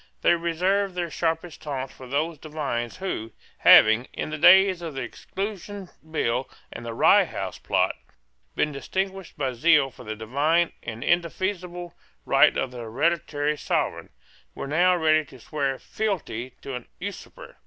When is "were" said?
14.55-14.65